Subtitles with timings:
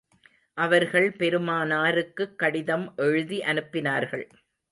[0.53, 4.29] அவர்கள் பெருமானாருக்குக் கடிதம் எழுதி அனுப்பினார்கள்.